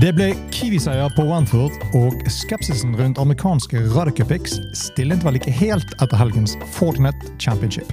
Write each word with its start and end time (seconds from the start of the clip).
Det 0.00 0.14
ble 0.16 0.30
Kiwi-seier 0.48 1.10
på 1.12 1.26
Wanford, 1.28 1.74
og 1.98 2.14
skepsisen 2.32 2.94
rundt 2.96 3.18
amerikanske 3.20 3.82
radiocupics 3.92 4.54
stilnet 4.78 5.20
vel 5.26 5.36
ikke 5.36 5.52
helt 5.52 5.92
etter 6.00 6.16
helgens 6.16 6.54
Fortinet 6.72 7.26
Championship. 7.36 7.90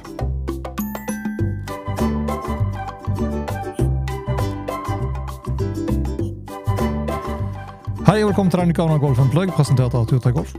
Hei 8.07 8.21
og 8.21 8.29
velkommen 8.29 8.55
til 8.55 8.61
denne 8.61 8.71
uka 8.71 8.87
av 8.87 9.03
Golf 9.03 9.19
Plug, 9.35 9.51
presentert 9.59 9.91
av 9.91 10.07
Turtøy 10.07 10.31
Golf. 10.31 10.55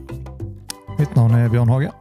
Mitt 1.00 1.16
navn 1.16 1.32
er 1.32 1.48
Bjørn 1.48 1.72
Hage. 1.72 1.94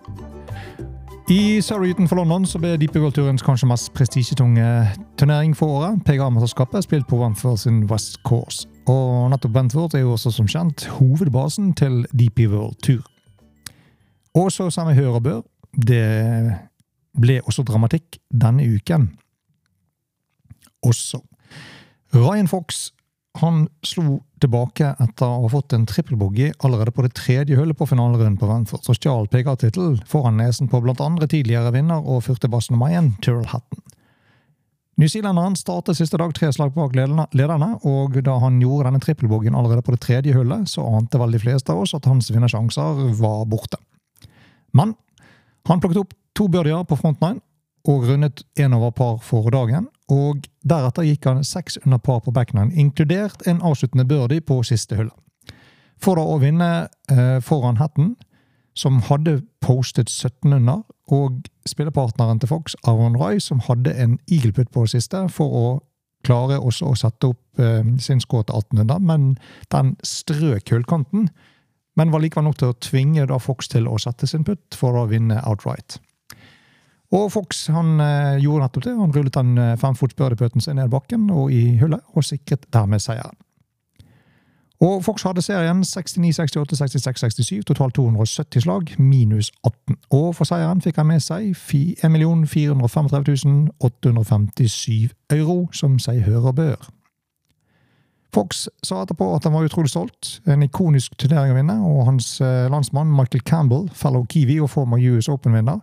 I 1.31 1.61
Surrey 1.63 1.95
utenfor 1.95 2.19
London 2.19 2.43
så 2.43 2.59
ble 2.59 2.75
DP 2.75 2.99
World-turens 2.99 3.47
kanskje 3.47 3.71
mest 3.71 3.95
prestisjetunge 3.95 4.89
turnering 5.15 5.55
for 5.55 5.79
året, 5.79 6.03
PGA-mesterskapet, 6.03 6.83
spilt 6.83 7.07
på 7.07 7.23
Wanford 7.23 7.63
sin 7.63 7.85
West 7.87 8.19
Course. 8.27 8.67
Og 8.87 9.29
nettopp 9.31 9.55
Wentworth 9.55 9.97
er 9.97 10.05
jo 10.05 10.15
også 10.15 10.31
som 10.31 10.47
kjent 10.47 10.87
hovedbasen 10.97 11.73
til 11.75 12.05
DP 12.15 12.45
World 12.47 12.79
Tour. 12.85 13.03
Og 14.37 14.51
så 14.53 14.69
som 14.71 14.87
vi 14.87 14.95
hører 14.95 15.23
bør, 15.23 15.41
det 15.73 16.03
ble 17.17 17.39
også 17.43 17.65
dramatikk 17.67 18.19
denne 18.31 18.63
uken. 18.77 19.09
Også. 20.85 21.19
Ryan 22.15 22.47
Fox 22.47 22.91
han 23.37 23.67
slo 23.85 24.21
tilbake 24.41 24.93
etter 25.03 25.27
å 25.27 25.43
ha 25.43 25.49
fått 25.51 25.75
en 25.75 25.85
trippelboogie 25.89 26.55
allerede 26.65 26.93
på 26.95 27.03
det 27.05 27.13
tredje 27.17 27.57
hullet 27.57 27.77
på 27.77 27.87
finalerunden 27.89 28.37
på 28.41 28.49
Wentford, 28.49 28.85
og 28.89 28.97
stjal 28.97 29.29
PGA-tittelen 29.33 29.99
foran 30.09 30.39
nesen 30.41 30.69
på 30.71 30.81
blant 30.81 31.03
andre 31.03 31.29
tidligere 31.29 31.73
vinner 31.75 32.01
og 32.01 32.23
førstebass 32.25 32.71
nummer 32.73 32.93
én, 32.93 33.13
Tyrrell 33.21 33.49
Hatton. 33.51 33.83
Newzealenderen 34.97 35.53
startet 35.55 35.99
siste 35.99 36.17
dag 36.17 36.31
tre 36.33 36.47
slag 36.49 36.71
bak 36.73 36.95
lederne, 36.97 37.67
og 37.85 38.15
da 38.25 38.37
han 38.41 38.55
gjorde 38.57 38.87
denne 38.87 39.01
trippelboggen 39.03 39.53
allerede 39.53 39.83
på 39.85 39.93
det 39.93 40.01
tredje 40.01 40.33
hullet, 40.33 40.65
så 40.71 40.81
ante 40.97 41.19
vel 41.21 41.35
de 41.35 41.41
fleste 41.43 41.69
av 41.69 41.83
oss 41.83 41.93
at 41.93 42.07
hans 42.09 42.31
vinnersjanser 42.33 43.03
var 43.19 43.43
borte. 43.45 43.77
Men 44.73 44.95
han 45.69 45.83
plukket 45.83 46.01
opp 46.01 46.15
to 46.33 46.47
birdier 46.49 46.81
på 46.89 46.97
front 46.97 47.21
nine 47.21 47.43
og 47.87 48.07
rundet 48.09 48.41
én 48.59 48.73
over 48.73 48.89
par 48.91 49.21
for 49.21 49.51
dagen, 49.53 49.85
og 50.09 50.47
deretter 50.65 51.05
gikk 51.05 51.29
han 51.29 51.45
seks 51.45 51.77
under 51.85 52.01
par 52.01 52.23
på 52.25 52.33
backnine, 52.33 52.73
inkludert 52.73 53.45
en 53.47 53.61
avsluttende 53.61 54.07
birdie 54.09 54.41
på 54.41 54.63
siste 54.65 54.97
hullet. 54.97 55.13
For 56.01 56.17
da 56.17 56.25
å 56.25 56.41
vinne 56.41 56.71
eh, 57.13 57.37
foran 57.45 57.77
Hatton, 57.77 58.15
som 58.77 58.97
hadde 59.05 59.43
postet 59.61 60.09
17 60.09 60.57
under, 60.57 60.81
og 61.13 61.47
spillepartneren 61.67 62.39
til 62.39 62.49
Fox, 62.51 62.75
Aaron 62.87 63.17
Roy, 63.19 63.39
som 63.43 63.61
hadde 63.63 63.93
en 63.95 64.17
eagleputt 64.31 64.71
på 64.73 64.85
det 64.85 64.97
siste, 64.97 65.27
for 65.33 65.53
å 65.55 65.67
klare 66.27 66.59
også 66.59 66.91
å 66.91 66.97
sette 66.97 67.29
opp 67.31 67.61
eh, 67.61 67.85
sin 68.03 68.21
skåt 68.23 68.49
til 68.49 68.57
1800, 68.57 68.99
men 69.07 69.29
den 69.73 69.95
strøk 70.03 70.73
hullkanten. 70.73 71.29
Men 71.97 72.11
var 72.13 72.21
likevel 72.21 72.49
nok 72.49 72.59
til 72.59 72.73
å 72.73 72.77
tvinge 72.83 73.25
da 73.29 73.39
Fox 73.41 73.71
til 73.71 73.87
å 73.89 73.97
sette 74.01 74.27
sin 74.29 74.45
putt 74.45 74.75
for 74.77 74.97
å 74.99 75.07
vinne 75.09 75.39
outright. 75.47 75.97
Og 77.15 77.29
Fox 77.31 77.67
han 77.71 78.01
eh, 78.03 78.37
gjorde 78.43 78.65
nettopp 78.65 78.85
det. 78.85 78.95
Han 78.99 79.13
rullet 79.15 79.37
den 79.37 79.57
eh, 79.63 79.75
femfots 79.79 80.17
birdieputten 80.19 80.63
sin 80.63 80.75
ned 80.79 80.91
bakken 80.91 81.29
og 81.31 81.53
i 81.55 81.77
hullet, 81.81 82.03
og 82.13 82.27
sikret 82.27 82.67
dermed 82.75 83.03
seieren. 83.03 83.37
Og 84.79 85.03
Fox 85.03 85.23
hadde 85.25 85.41
serien 85.41 85.79
69, 85.83 86.35
68, 86.35 86.77
66, 86.77 87.19
67, 87.19 87.65
totalt 87.65 87.95
270 87.95 88.61
slag, 88.61 88.93
minus 88.99 89.51
18. 89.63 89.97
Og 90.13 90.35
for 90.37 90.45
seieren 90.45 90.83
fikk 90.85 90.99
han 91.01 91.09
med 91.09 91.23
seg 91.25 91.49
1 91.49 92.45
435 92.47 93.71
857 93.79 95.09
euro, 95.33 95.57
som 95.73 95.97
seg 95.99 96.21
hører 96.27 96.53
bør. 96.53 96.87
Fox 98.33 98.67
sa 98.85 99.01
etterpå 99.01 99.31
at 99.33 99.47
han 99.47 99.55
var 99.55 99.65
utrolig 99.65 99.89
stolt. 99.89 100.35
En 100.45 100.61
ikonisk 100.61 101.15
turnering 101.17 101.55
å 101.55 101.57
vinne, 101.57 101.77
og 101.81 102.05
hans 102.11 102.35
eh, 102.43 102.67
landsmann 102.69 103.09
Michael 103.09 103.41
Campbell, 103.49 103.87
fellow 103.97 104.27
Kiwi 104.29 104.59
og 104.61 104.69
former 104.75 105.01
US 105.15 105.29
Open-vinner, 105.31 105.79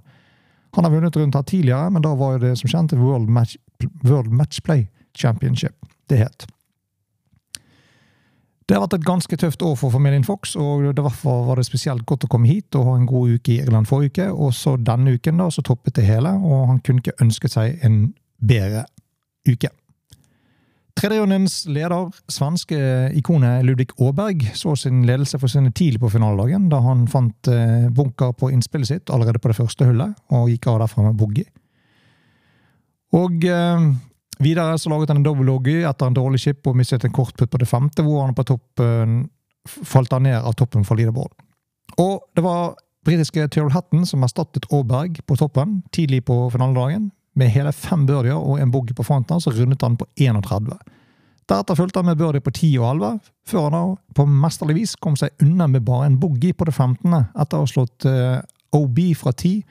han 0.75 0.87
har 0.87 0.91
vunnet 0.91 1.17
rundt 1.17 1.35
her 1.35 1.43
tidligere, 1.47 1.91
men 1.91 2.03
da 2.03 2.15
var 2.19 2.39
det 2.43 2.57
som 2.59 2.71
kjent 2.71 2.95
World, 2.99 3.31
Match, 3.31 3.57
World 4.03 4.31
Matchplay 4.35 4.89
Championship 5.19 5.75
det 6.11 6.19
het. 6.19 6.47
Det 8.65 8.77
har 8.77 8.87
vært 8.87 8.97
et 8.97 9.05
ganske 9.05 9.37
tøft 9.37 9.63
år 9.63 9.75
for 9.77 9.93
familien 9.93 10.25
Fox, 10.25 10.55
og 10.57 10.87
derfor 10.97 11.43
var 11.51 11.61
det 11.61 11.67
spesielt 11.69 12.07
godt 12.09 12.25
å 12.25 12.31
komme 12.33 12.49
hit 12.49 12.73
og 12.79 12.87
ha 12.89 12.97
en 12.97 13.09
god 13.09 13.37
uke 13.37 13.53
i 13.53 13.59
Irland 13.61 13.89
forrige 13.91 14.15
uke. 14.15 14.29
Og 14.33 14.55
så 14.57 14.79
denne 14.81 15.19
uken 15.19 15.43
da, 15.43 15.51
så 15.53 15.65
toppet 15.67 15.99
det 15.99 16.07
hele, 16.09 16.33
og 16.41 16.69
han 16.71 16.81
kunne 16.81 17.05
ikke 17.05 17.19
ønsket 17.21 17.53
seg 17.59 17.85
en 17.85 18.07
bedre 18.41 18.87
uke. 19.45 19.69
Tredjerundens 20.95 21.65
leder, 21.69 22.07
svenske 22.31 22.79
ikonet 23.19 23.67
Ludvig 23.67 23.91
Aaberg, 23.99 24.47
så 24.57 24.77
sin 24.79 25.03
ledelse 25.05 25.41
forsvinne 25.43 25.75
tidlig 25.75 26.01
på 26.01 26.13
finaledagen, 26.15 26.71
da 26.73 26.79
han 26.87 27.05
fant 27.11 27.51
eh, 27.51 27.91
bunker 27.93 28.33
på 28.39 28.49
innspillet 28.55 28.89
sitt 28.89 29.13
allerede 29.13 29.43
på 29.43 29.51
det 29.51 29.59
første 29.59 29.91
hullet, 29.91 30.15
og 30.33 30.49
gikk 30.53 30.71
av 30.71 30.81
derfra 30.85 31.05
med 31.09 31.19
boogie. 31.19 31.51
Og 33.19 33.45
eh, 33.45 33.89
videre 34.43 34.79
så 34.79 34.91
laget 34.91 35.13
han 35.13 35.21
en 35.21 35.27
double 35.27 35.47
loggy 35.47 35.83
etter 35.87 36.11
en 36.11 36.17
dårlig 36.17 36.41
chip 36.43 36.67
og 36.67 36.77
mistet 36.79 37.05
en 37.07 37.15
kort 37.15 37.37
putt 37.39 37.53
på 37.53 37.61
det 37.61 37.69
femte, 37.71 38.03
hvor 38.03 38.25
han 38.25 38.37
på 38.37 38.47
toppen 38.49 39.25
falt 39.65 40.13
han 40.13 40.27
ned 40.27 40.41
av 40.43 40.57
toppen 40.59 40.85
for 40.85 40.99
leaderboard. 40.99 41.33
Og 42.01 42.25
det 42.37 42.45
var 42.45 42.75
britiske 43.05 43.47
Tyrol 43.53 43.73
Hatton 43.73 44.07
som 44.09 44.25
erstattet 44.25 44.67
Aaberg 44.73 45.21
på 45.29 45.37
toppen 45.41 45.83
tidlig 45.95 46.25
på 46.29 46.49
finaledagen, 46.53 47.11
med 47.35 47.51
hele 47.51 47.73
fem 47.75 48.05
birdier 48.07 48.39
og 48.39 48.61
en 48.63 48.71
bogey 48.71 48.95
på 48.95 49.03
fronten, 49.07 49.41
så 49.43 49.51
rundet 49.51 49.83
han 49.83 49.97
på 49.99 50.07
31. 50.21 50.69
Deretter 51.51 51.77
fulgte 51.77 51.99
han 51.99 52.07
med 52.07 52.19
birdie 52.21 52.45
på 52.45 52.53
10 52.55 52.69
og 52.79 52.87
11, 52.95 53.33
før 53.51 53.65
han 53.67 53.75
da 53.75 53.83
på 54.17 54.27
mesterlig 54.31 54.77
vis 54.79 54.95
kom 54.97 55.17
seg 55.19 55.35
unna 55.43 55.67
med 55.69 55.85
bare 55.85 56.07
en 56.09 56.21
bogey 56.21 56.55
på 56.57 56.69
det 56.69 56.77
15., 56.77 57.11
etter 57.11 57.59
å 57.59 57.65
ha 57.65 57.71
slått 57.73 58.07
uh, 58.07 58.39
OB 58.75 59.01
fra 59.19 59.35
10, 59.35 59.65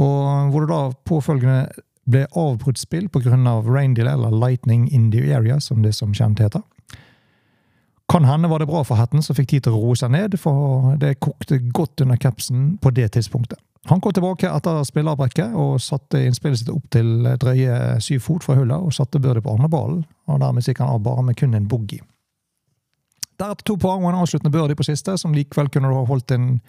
og 0.00 0.50
hvor 0.50 0.64
det 0.64 0.72
da 0.72 0.80
påfølgende 1.06 1.84
ble 2.04 2.26
avbrutt 2.32 2.78
spill 2.78 3.08
pga. 3.08 3.36
Av 3.48 3.68
reindeer, 3.68 4.06
eller 4.06 4.30
lightning 4.30 4.88
in 4.90 5.10
the 5.10 5.32
area, 5.32 5.60
som 5.60 5.82
det 5.82 5.92
som 5.92 6.14
kjent 6.14 6.40
heter. 6.40 6.62
Kan 8.12 8.24
hende 8.24 8.48
var 8.48 8.58
det 8.58 8.66
bra 8.66 8.84
for 8.84 8.96
Hatten, 8.96 9.22
som 9.22 9.36
fikk 9.36 9.48
tid 9.50 9.64
til 9.64 9.76
å 9.76 9.80
roe 9.80 9.96
seg 9.96 10.10
ned, 10.12 10.34
for 10.40 10.96
det 11.00 11.20
kokte 11.22 11.58
godt 11.72 12.02
under 12.04 12.18
capsen 12.20 12.76
på 12.82 12.90
det 12.90 13.12
tidspunktet. 13.14 13.58
Han 13.90 14.00
kom 14.00 14.12
tilbake 14.14 14.46
etter 14.46 14.84
spilleavbrekket 14.86 15.56
og 15.58 15.80
satte 15.82 16.20
innspillet 16.22 16.60
sitt 16.60 16.70
opp 16.70 16.84
til 16.94 17.24
drøye 17.42 17.98
syv 18.04 18.20
fot 18.22 18.44
fra 18.46 18.54
hullet 18.54 18.78
og 18.78 18.94
satte 18.94 19.18
byrdet 19.18 19.42
på 19.42 19.56
andreballen, 19.56 20.04
og 20.30 20.38
dermed 20.42 20.68
gikk 20.68 20.84
han 20.84 20.92
av 20.92 21.02
bare 21.02 21.24
med 21.26 21.38
kun 21.40 21.56
en 21.58 21.66
boogie. 21.70 22.04
Deretter 23.40 23.66
to 23.66 23.78
poeng 23.80 24.04
og 24.04 24.12
en 24.12 24.20
avsluttende 24.22 24.54
birdie 24.54 24.78
på 24.78 24.86
siste, 24.86 25.16
som 25.18 25.34
likevel 25.34 25.72
kunne 25.72 25.90
holdt 26.06 26.30
en, 26.36 26.60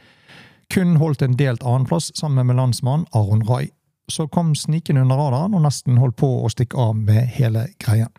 kun 0.74 0.96
holdt 0.98 1.22
en 1.22 1.38
delt 1.38 1.62
annenplass 1.62 2.10
sammen 2.18 2.50
med 2.50 2.58
landsmann 2.58 3.06
Aron 3.14 3.46
Rai. 3.46 3.68
Så 4.12 4.28
kom 4.28 4.52
snikende 4.56 5.02
under 5.06 5.20
radaren 5.20 5.56
og 5.56 5.64
nesten 5.64 6.00
holdt 6.02 6.18
på 6.20 6.28
å 6.44 6.52
stikke 6.52 6.78
av 6.80 6.98
med 6.98 7.30
hele 7.38 7.68
greien. 7.80 8.12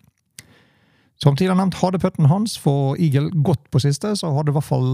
Som 1.20 1.36
tidligere 1.36 1.60
nevnt 1.60 1.78
hadde 1.78 2.00
putten 2.02 2.28
hans 2.28 2.56
for 2.60 2.98
Eagle 3.00 3.30
gått 3.46 3.62
på 3.72 3.80
siste, 3.82 4.14
så 4.18 4.32
hadde 4.34 4.52
i 4.52 4.56
hvert 4.56 4.66
fall 4.66 4.88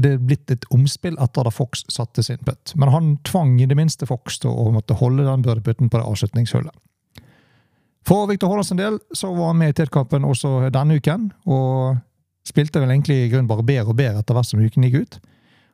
det 0.00 0.16
blitt 0.24 0.50
et 0.52 0.66
omspill 0.74 1.16
etter 1.22 1.46
da 1.46 1.52
Fox 1.52 1.84
satte 1.92 2.24
sin 2.26 2.40
putt. 2.44 2.74
Men 2.76 2.92
han 2.92 3.10
tvang 3.26 3.56
i 3.60 3.68
det 3.68 3.76
minste 3.78 4.08
Fox 4.08 4.40
til 4.42 4.52
å 4.52 4.70
måtte 4.74 4.96
holde 4.98 5.26
den 5.26 5.44
birdeputten 5.46 5.90
på 5.90 6.00
det 6.00 6.06
avslutningshullet. 6.06 6.74
For 8.08 8.26
Victor 8.30 8.48
Hollands 8.48 8.72
del 8.74 8.98
så 9.16 9.32
var 9.34 9.52
han 9.52 9.60
med 9.60 9.74
i 9.74 9.76
tetkampen 9.80 10.24
også 10.26 10.70
denne 10.72 10.96
uken, 10.98 11.30
og 11.46 12.00
spilte 12.48 12.80
vel 12.80 12.94
egentlig 12.94 13.18
i 13.24 13.28
grunnen 13.32 13.50
bare 13.50 13.66
bedre 13.66 13.92
og 13.92 13.98
bedre 13.98 14.22
etter 14.22 14.36
hvert 14.36 14.48
som 14.48 14.62
uken 14.62 14.86
gikk 14.88 15.02
ut. 15.04 15.18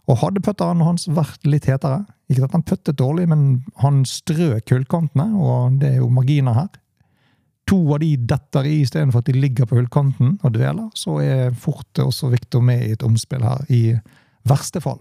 Og 0.07 0.21
hadde 0.23 0.43
putterne 0.45 0.87
hans 0.87 1.09
vært 1.11 1.47
litt 1.49 1.67
hetere 1.67 2.05
Ikke 2.31 2.47
at 2.47 2.55
han 2.55 2.65
puttet 2.67 2.99
dårlig, 2.99 3.29
men 3.31 3.65
han 3.83 4.05
strøk 4.07 4.71
hullkantene, 4.73 5.29
og 5.39 5.79
det 5.83 5.93
er 5.93 6.01
jo 6.01 6.11
marginer 6.11 6.57
her. 6.59 6.71
To 7.71 7.79
av 7.95 8.01
de 8.03 8.13
detter 8.19 8.67
i 8.67 8.81
istedenfor 8.83 9.23
at 9.23 9.29
de 9.31 9.39
ligger 9.39 9.67
på 9.67 9.79
hullkanten 9.79 10.37
og 10.43 10.55
dveler, 10.55 10.89
så 10.95 11.21
er 11.23 11.55
fort 11.55 12.03
også 12.03 12.31
Viktor 12.35 12.63
med 12.67 12.83
i 12.83 12.97
et 12.97 13.05
omspill 13.07 13.47
her, 13.47 13.63
i 13.71 13.95
verste 14.47 14.83
fall. 14.83 14.99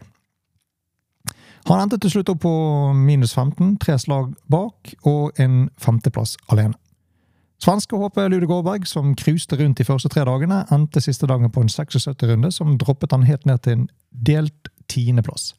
Han 1.65 1.81
endte 1.81 1.97
til 2.01 2.13
slutt 2.13 2.29
opp 2.29 2.43
på 2.45 2.55
minus 2.93 3.33
15, 3.33 3.77
tre 3.81 3.97
slag 4.01 4.33
bak 4.53 4.93
og 5.09 5.37
en 5.41 5.63
femteplass 5.81 6.35
alene. 6.53 6.77
Svenske 7.61 7.97
HP 7.97 8.19
Lude 8.29 8.45
Gårdberg, 8.49 8.85
som 8.85 9.15
cruiset 9.17 9.55
rundt 9.57 9.79
de 9.79 9.87
første 9.87 10.09
tre 10.11 10.25
dagene, 10.27 10.61
endte 10.75 11.01
siste 11.01 11.25
dagen 11.29 11.49
på 11.49 11.63
en 11.63 11.71
76-runde, 11.71 12.51
som 12.53 12.75
droppet 12.77 13.15
han 13.15 13.25
helt 13.25 13.47
ned 13.49 13.63
til 13.65 13.79
en 13.79 13.87
delt 14.27 14.64
tiendeplass. 14.91 15.53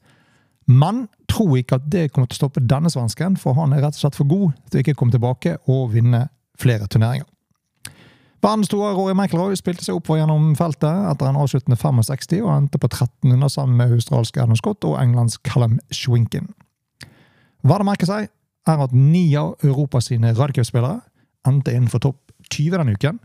Men 0.67 1.07
tror 1.31 1.57
ikke 1.61 1.79
at 1.79 1.87
det 1.93 2.09
kommer 2.13 2.27
til 2.31 2.39
å 2.39 2.43
stoppe 2.45 2.65
denne 2.65 2.91
svensken, 2.91 3.37
for 3.39 3.55
han 3.59 3.75
er 3.75 3.85
rett 3.85 3.97
og 3.99 4.03
slett 4.03 4.19
for 4.19 4.29
god 4.31 4.57
til 4.71 4.81
å 4.81 4.85
ikke 4.85 4.97
komme 4.99 5.15
tilbake 5.15 5.57
og 5.71 5.93
vinne 5.95 6.27
flere 6.59 6.89
turneringer. 6.91 7.29
Verdens 8.45 8.69
store 8.69 8.93
Rory 8.95 9.15
McIlroy 9.17 9.57
spilte 9.59 9.83
seg 9.87 9.97
oppover 9.97 10.21
gjennom 10.21 10.53
feltet 10.59 11.07
etter 11.11 11.31
en 11.31 11.39
avsluttende 11.41 11.79
65 11.81 12.43
og 12.45 12.53
endte 12.53 12.79
på 12.79 12.91
1300 12.91 13.51
sammen 13.55 13.79
med 13.81 13.95
australske 13.97 14.43
Adam 14.43 14.59
Scott 14.59 14.85
og 14.87 14.99
Englands 15.01 15.39
Callum 15.47 15.79
Schwinken. 15.91 16.53
Hva 17.67 17.81
det 17.81 17.89
merker 17.89 18.11
seg, 18.11 18.29
er 18.67 18.83
at 18.83 18.95
ni 18.95 19.31
av 19.39 19.55
Europas 19.65 20.11
sine 20.11 20.35
radiospillere 20.35 21.01
endte 21.47 21.75
innenfor 21.75 22.03
topp 22.03 22.21
20 22.51 22.77
denne 22.77 22.95
uken. 22.99 23.19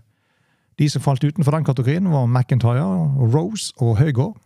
De 0.80 0.88
som 0.90 1.04
falt 1.04 1.24
utenfor 1.26 1.54
den 1.54 1.66
kategorien, 1.68 2.10
var 2.14 2.30
McIntyre, 2.30 2.86
Rose 3.34 3.74
og 3.82 3.98
Høygård. 4.00 4.38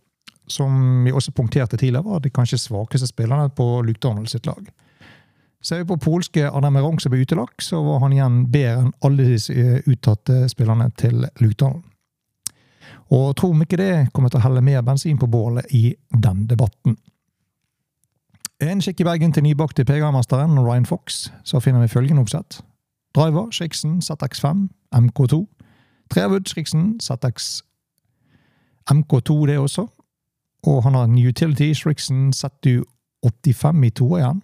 Som 0.48 1.04
vi 1.06 1.12
også 1.12 1.32
punkterte 1.32 1.78
tidligere, 1.78 2.06
var 2.06 2.20
de 2.20 2.30
kanskje 2.30 2.62
svakeste 2.62 3.08
spillerne 3.08 3.50
på 3.50 3.82
Luke 3.82 4.00
Donald 4.04 4.30
sitt 4.30 4.46
lag. 4.46 4.68
Ser 5.66 5.82
vi 5.82 5.86
på 5.90 5.98
polske 5.98 6.46
Adam 6.46 6.76
Erong 6.78 7.00
som 7.02 7.10
ble 7.10 7.24
utelagt, 7.26 7.64
så 7.66 7.82
var 7.82 8.04
han 8.04 8.14
igjen 8.14 8.44
bedre 8.54 8.84
enn 8.84 8.94
alle 9.08 9.26
disse 9.32 9.82
uttatte 9.90 10.44
spillerne 10.52 10.92
til 10.98 11.26
Luke 11.42 11.58
Donald. 11.58 11.84
Og 13.10 13.36
tro 13.38 13.50
om 13.54 13.62
ikke 13.62 13.80
det 13.82 14.08
kommer 14.14 14.30
til 14.30 14.42
å 14.42 14.46
helle 14.46 14.62
mer 14.66 14.86
bensin 14.86 15.18
på 15.18 15.30
bålet 15.30 15.66
i 15.74 15.96
den 16.14 16.46
debatten. 16.50 16.98
En 18.62 18.82
kikk 18.82 19.02
i 19.02 19.08
Bergen 19.10 19.34
til 19.34 19.44
nybakte 19.44 19.86
PGA-mesteren 19.86 20.58
Ryan 20.62 20.86
Fox, 20.86 21.32
så 21.44 21.60
finner 21.60 21.82
vi 21.82 21.92
følgende 21.92 22.22
oppsett. 22.22 22.62
Driver 23.16 23.50
Strixen 23.52 24.00
ZX5 24.06 24.68
MK2. 24.96 25.42
Trewood 26.14 26.48
Strixen 26.50 27.00
ZX 27.02 27.64
MK2, 28.92 29.46
det 29.50 29.58
også. 29.60 29.88
Og 30.66 30.84
han 30.84 30.94
har 30.94 31.04
en 31.04 31.28
utility 31.28 31.74
Strixen 31.74 32.34
ZU85 32.34 33.86
i 33.86 33.90
to 33.90 34.18
igjen. 34.18 34.42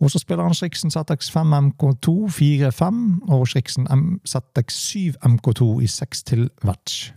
Og 0.00 0.10
så 0.10 0.18
spiller 0.18 0.42
han 0.42 0.54
Strixen 0.54 0.90
ZX5 0.90 1.54
MK2 1.66 2.10
4-5 2.38 3.30
og 3.30 3.48
Strixen 3.48 3.86
ZX7 4.28 5.20
MK2 5.28 5.80
i 5.80 5.86
6 5.86 6.22
til 6.22 6.50
Vetch. 6.64 7.12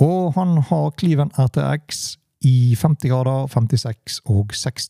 Og 0.00 0.34
han 0.34 0.58
har 0.58 0.90
Cleven 0.98 1.30
RTX 1.38 2.16
i 2.40 2.76
50 2.80 3.10
grader, 3.10 3.46
56 3.46 4.20
og 4.24 4.50
60. 4.52 4.88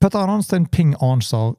Petter 0.00 0.26
Hanstein 0.26 0.66
Ping 0.66 0.94
Ansar 1.02 1.54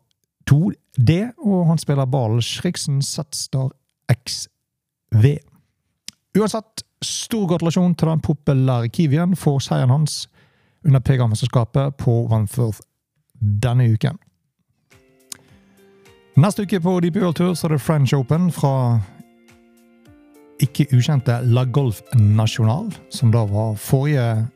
2D, 0.52 1.12
og 1.38 1.68
han 1.68 1.78
spiller 1.78 2.06
ballen 2.06 2.42
Schriksen 2.42 3.02
Setstar 3.02 3.70
XV. 4.12 5.38
Uansett, 6.38 6.84
stor 7.08 7.48
gratulasjon 7.48 7.96
til 7.96 8.10
den 8.10 8.22
populære 8.24 8.90
Kiwien 8.90 9.36
for 9.40 9.64
seieren 9.64 9.94
hans 9.94 10.28
under 10.86 11.00
PGA-mesterskapet 11.00 11.98
på 11.98 12.28
Wanfirth 12.32 12.82
denne 13.40 13.88
uken. 13.94 14.20
Neste 16.36 16.66
uke 16.66 16.80
på 16.82 17.00
Deep 17.00 17.18
World 17.22 17.38
Tour 17.38 17.54
så 17.54 17.68
er 17.68 17.76
det 17.76 17.84
French 17.84 18.16
Open 18.18 18.50
fra 18.52 19.00
ikke 20.64 20.88
ukjente 20.96 21.40
La 21.46 21.66
Golf 21.66 22.02
National, 22.16 22.90
som 23.12 23.32
da 23.34 23.44
var 23.50 23.76
forrige 23.78 24.48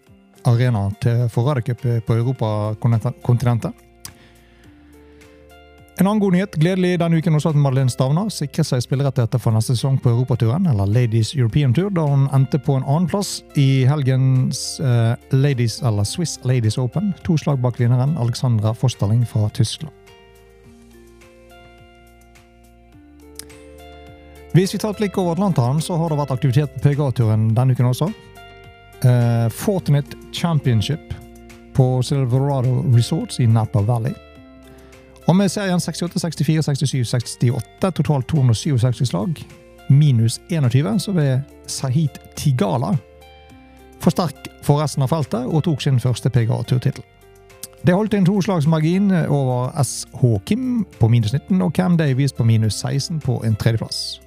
arena 0.48 0.88
til 1.04 1.28
for 1.30 1.50
Radicup 1.50 1.84
på 2.08 2.16
Europakontinentet. 2.16 3.87
En 5.98 6.06
annen 6.06 6.20
god 6.22 6.36
nyhet 6.36 6.56
gledelig 6.62 7.00
denne 7.02 7.18
uken 7.18 7.34
også 7.40 7.50
at 7.50 7.58
Madeleine 7.58 7.90
Stavner 7.90 8.28
sikret 8.30 8.68
seg 8.70 8.84
spillerettigheter 8.86 9.42
for 9.42 9.56
neste 9.56 9.74
sesong 9.74 9.96
på 9.98 10.12
Europaturen, 10.12 10.68
eller 10.70 10.86
Ladies 10.86 11.32
European 11.34 11.72
Tour, 11.74 11.90
da 11.90 12.04
hun 12.06 12.28
endte 12.38 12.60
på 12.62 12.76
en 12.78 12.86
annenplass 12.86 13.40
i 13.58 13.82
helgens 13.90 14.60
eh, 14.78 15.16
Ladies, 15.34 15.80
eller 15.82 16.06
Swiss 16.06 16.36
Ladies 16.46 16.78
Open, 16.78 17.16
to 17.26 17.34
slag 17.42 17.64
bak 17.64 17.80
vinneren 17.82 18.14
Alexandra 18.22 18.76
Fosterling 18.78 19.24
fra 19.26 19.50
Tyskland. 19.58 19.96
Hvis 24.54 24.78
vi 24.78 24.82
tar 24.84 24.94
et 24.94 25.02
blikk 25.02 25.18
over 25.18 25.34
Atlanteren, 25.34 25.82
så 25.82 25.98
har 25.98 26.14
det 26.14 26.22
vært 26.22 26.36
aktivitet 26.38 26.78
på 26.78 26.86
PGA-turen 26.92 27.50
denne 27.58 27.74
uken 27.74 27.90
også. 27.90 28.12
Eh, 29.02 29.50
Fortinet 29.50 30.14
Championship 30.30 31.18
på 31.74 31.90
Silverado 32.06 32.84
Resorts 32.94 33.42
i 33.42 33.50
Napa 33.50 33.82
Valley. 33.82 34.14
Og 35.28 35.36
med 35.36 35.50
serien 35.52 35.80
68, 35.80 36.22
64, 36.22 36.64
67, 36.64 37.10
68, 37.10 37.92
totalt 38.00 38.28
267 38.28 39.08
slag, 39.10 39.44
minus 39.90 40.40
21, 40.50 41.00
så 41.00 41.14
ble 41.16 41.28
Sahit 41.68 42.20
Tigala 42.36 42.94
for 44.00 44.14
sterk 44.14 44.48
for 44.64 44.80
resten 44.80 45.04
av 45.04 45.12
feltet 45.12 45.48
og 45.48 45.66
tok 45.68 45.84
sin 45.84 46.00
første 46.00 46.32
PGA-turtittel. 46.32 47.04
Det 47.88 47.96
holdt 47.96 48.16
en 48.18 48.26
toslagsmargin 48.26 49.12
over 49.28 49.70
SH 49.84 50.24
Kim 50.46 50.86
på 51.00 51.08
minus 51.12 51.34
19 51.34 51.62
og 51.62 51.76
Cam 51.76 51.98
Davies 51.98 52.34
på 52.34 52.44
minus 52.44 52.80
16 52.82 53.20
på 53.24 53.42
en 53.46 53.56
tredjeplass. 53.56 54.22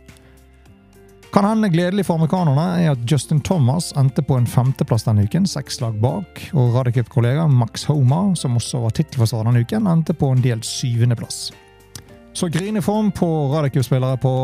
Kan 1.31 1.45
hende 1.45 1.69
gledelig 1.71 2.07
for 2.09 2.19
amerikanerne 2.19 2.65
er 2.83 2.89
at 2.91 3.03
Justin 3.07 3.39
Thomas 3.47 3.93
endte 3.99 4.23
på 4.27 4.35
en 4.35 4.49
femteplass 4.51 5.05
denne 5.07 5.23
uken, 5.23 5.45
seks 5.47 5.79
lag 5.79 5.95
bak, 6.03 6.41
og 6.59 6.75
Radicap-kollega 6.75 7.45
Max 7.47 7.85
Homa, 7.87 8.33
som 8.35 8.59
også 8.59 8.81
var 8.83 8.97
tittelforsvarer 8.99 9.53
denne 9.53 9.63
uken, 9.63 9.87
endte 9.87 10.17
på 10.19 10.33
en 10.35 10.43
delt 10.43 10.67
syvendeplass. 10.67 11.53
Så 12.35 12.51
grineform 12.51 13.13
på 13.15 13.29
Radicap-spillere 13.55 14.19
på 14.19 14.35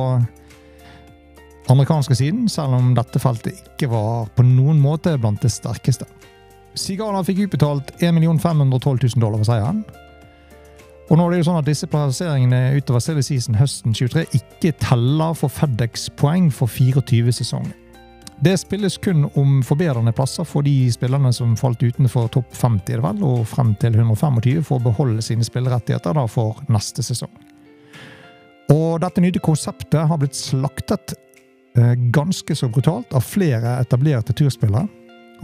amerikanske 1.75 2.15
siden, 2.15 2.47
selv 2.49 2.79
om 2.79 2.94
dette 2.94 3.19
feltet 3.19 3.59
ikke 3.65 3.91
var 3.91 4.31
på 4.39 4.47
noen 4.47 4.79
måte 4.79 5.17
blant 5.19 5.43
det 5.43 5.50
sterkeste. 5.50 6.06
Sigala 6.79 7.25
fikk 7.27 7.49
utbetalt 7.49 7.97
1 7.99 8.23
512 8.39 9.09
000 9.17 9.25
dollar 9.25 9.43
for 9.43 9.50
seieren. 9.50 9.82
Og 11.06 11.19
nå 11.19 11.26
er 11.26 11.37
det 11.37 11.41
jo 11.41 11.47
sånn 11.47 11.61
at 11.61 11.69
disse 11.69 11.87
plasseringene 11.87 12.61
utover 12.81 13.03
silly 13.03 13.23
season 13.23 13.55
høsten 13.55 13.94
23 13.94 14.25
ikke 14.41 14.73
teller 14.82 15.37
for 15.38 15.53
Fedex-poeng 15.55 16.49
for 16.55 16.67
24-sesongen. 16.67 17.75
Det 18.43 18.53
spilles 18.61 18.99
kun 19.00 19.25
om 19.38 19.62
forbedrende 19.64 20.12
plasser 20.12 20.44
for 20.44 20.67
de 20.67 20.91
spillerne 20.93 21.31
som 21.32 21.55
falt 21.56 21.81
utenfor 21.81 22.26
topp 22.35 22.50
50 22.58 23.00
vel, 23.05 23.23
og 23.25 23.47
frem 23.49 23.73
til 23.81 23.97
125 23.97 24.67
for 24.67 24.76
å 24.76 24.87
beholde 24.91 25.25
sine 25.25 25.47
spillerettigheter 25.47 26.19
da 26.19 26.26
for 26.29 26.58
neste 26.69 27.06
sesong. 27.06 27.32
Og 28.75 28.99
dette 29.00 29.23
nye 29.23 29.41
konseptet 29.41 30.11
har 30.11 30.20
blitt 30.20 30.37
slaktet 30.37 31.14
eh, 31.79 31.94
ganske 32.12 32.58
så 32.58 32.69
brutalt 32.69 33.14
av 33.14 33.25
flere 33.25 33.79
etablerte 33.81 34.35
turspillere. 34.37 34.88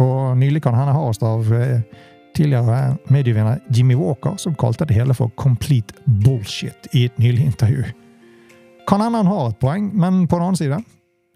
Og 0.03 0.37
nylig 0.41 0.65
kan 0.65 0.77
hende 0.77 0.97
ha 0.97 1.07
oss 1.07 1.23
av 1.25 1.49
eh, 1.55 1.81
tidligere 2.37 2.97
medievinner 3.13 3.61
Jimmy 3.75 3.95
Walker, 3.99 4.37
som 4.37 4.55
kalte 4.55 4.85
det 4.85 4.97
hele 4.97 5.15
for 5.15 5.31
'complete 5.37 5.95
bullshit' 6.07 6.89
i 6.93 7.05
et 7.05 7.19
nylig 7.19 7.45
intervju. 7.45 7.85
Kan 8.89 9.01
hende 9.01 9.17
han 9.17 9.27
har 9.27 9.49
et 9.49 9.59
poeng, 9.59 9.95
men 9.95 10.27
på 10.27 10.37
den 10.37 10.43
annen 10.43 10.57
side 10.57 10.85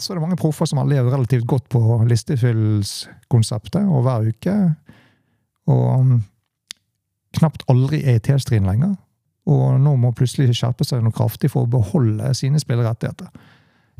så 0.00 0.12
er 0.12 0.14
det 0.14 0.22
mange 0.22 0.36
proffer 0.36 0.64
som 0.64 0.78
har 0.78 0.86
levd 0.86 1.12
relativt 1.12 1.46
godt 1.46 1.68
på 1.68 2.04
listefyllskonseptet 2.08 3.88
og 3.88 4.02
hver 4.02 4.28
uke, 4.28 4.74
og 5.66 6.00
um, 6.00 6.24
knapt 7.32 7.64
aldri 7.68 8.02
er 8.04 8.14
i 8.14 8.18
T-striden 8.18 8.66
lenger. 8.66 8.94
Og 9.46 9.80
nå 9.80 9.96
må 9.96 10.10
plutselig 10.10 10.56
skjerpe 10.58 10.84
seg 10.84 11.02
noe 11.04 11.14
kraftig 11.14 11.50
for 11.50 11.64
å 11.64 11.70
beholde 11.70 12.34
sine 12.34 12.60
spillerettigheter. 12.60 13.30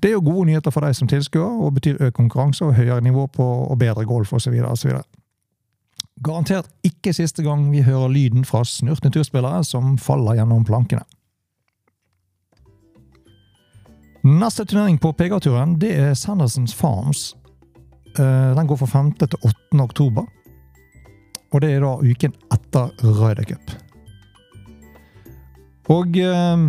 Det 0.03 0.11
er 0.11 0.13
jo 0.19 0.25
gode 0.27 0.47
nyheter 0.51 0.75
for 0.75 0.85
deg 0.85 0.97
som 0.99 1.09
tilskuer, 1.09 1.61
og 1.63 1.79
betyr 1.79 2.01
økt 2.03 2.17
konkurranse 2.19 2.65
og 2.67 2.75
høyere 2.77 3.01
nivå 3.01 3.27
på 3.33 3.47
og 3.71 3.79
bedre 3.81 4.05
golf 4.05 4.35
osv. 4.37 4.59
Garantert 6.27 6.71
ikke 6.87 7.13
siste 7.15 7.45
gang 7.47 7.69
vi 7.71 7.85
hører 7.87 8.11
lyden 8.11 8.47
fra 8.47 8.65
snurtne 8.67 9.13
turspillere 9.15 9.63
som 9.67 9.95
faller 10.01 10.41
gjennom 10.41 10.65
plankene. 10.67 11.05
Neste 14.27 14.65
turnering 14.67 14.99
på 14.99 15.13
PGA-turen 15.15 15.77
det 15.79 15.93
er 15.95 16.17
Sandersons 16.19 16.75
Farms. 16.75 17.37
Eh, 18.19 18.55
den 18.59 18.67
går 18.67 18.81
fra 18.81 18.87
5. 18.87 19.13
til 19.23 19.39
8. 19.39 19.83
oktober. 19.85 20.27
Og 21.55 21.63
det 21.63 21.71
er 21.77 21.85
da 21.85 21.93
uken 22.03 22.35
etter 22.57 22.91
Ryder 23.07 23.47
Cup. 23.47 23.77
Og 25.95 26.19
eh, 26.19 26.67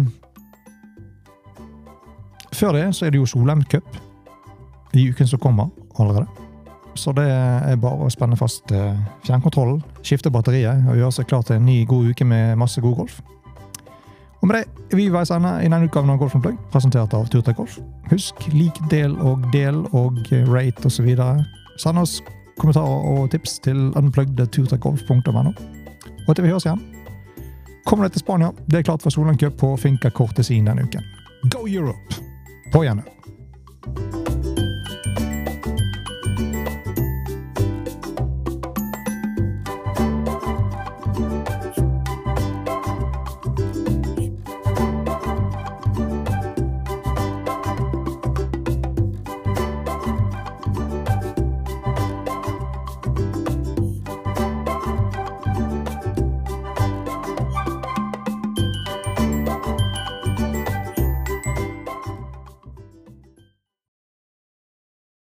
Før 2.53 2.77
det 2.77 2.85
så 2.95 3.05
er 3.05 3.13
det 3.13 3.19
jo 3.21 3.25
Solheim 3.25 3.63
Cup 3.65 3.97
i 4.93 5.09
uken 5.09 5.27
som 5.27 5.41
kommer 5.41 5.73
allerede. 5.97 6.46
Så 6.97 7.13
det 7.15 7.25
er 7.29 7.79
bare 7.81 8.07
å 8.07 8.11
spenne 8.11 8.37
fast 8.39 8.71
eh, 8.75 8.97
fjernkontrollen, 9.27 9.81
skifte 10.01 10.31
batteriet 10.33 10.87
og 10.89 10.97
gjøre 10.97 11.15
seg 11.19 11.27
klar 11.29 11.45
til 11.45 11.59
en 11.59 11.67
ny 11.67 11.83
god 11.89 12.11
uke 12.11 12.25
med 12.27 12.57
masse 12.59 12.81
god 12.81 13.03
golf. 13.03 13.19
Og 14.41 14.49
med 14.49 14.57
det 14.57 14.63
er 14.65 14.97
vi 14.97 15.07
veis 15.13 15.31
ende 15.33 15.51
i 15.63 15.69
denne 15.69 15.87
utgaven 15.87 16.13
av 16.13 16.19
Golf 16.21 16.35
Plug, 16.37 16.57
presentert 16.73 17.13
av 17.17 17.25
Turtek 17.33 17.57
Golf. 17.57 17.79
Husk 18.11 18.45
lik, 18.53 18.77
del 18.91 19.15
og 19.25 19.45
del 19.53 19.81
og 19.97 20.19
rate 20.51 20.89
osv. 20.89 21.09
Send 21.81 22.01
oss 22.01 22.19
kommentarer 22.57 23.09
og 23.13 23.31
tips 23.33 23.57
til 23.65 23.89
unpluggedturtrekgolf.no. 23.97 25.53
Og 26.27 26.35
til 26.35 26.45
vi 26.45 26.53
høres 26.53 26.67
igjen. 26.67 26.85
Kommer 27.87 28.07
du 28.07 28.17
til 28.17 28.25
Spania, 28.25 28.51
det 28.67 28.81
er 28.81 28.87
klart 28.89 29.05
for 29.05 29.13
Solan 29.13 29.39
Cup 29.39 29.57
på 29.57 29.73
Finca 29.79 30.11
Cortesin 30.11 30.67
denne 30.67 30.83
uken. 30.83 31.05
Go 31.53 31.65
Europe! 31.67 32.23
På 32.73 32.83
gjennom. 32.83 33.05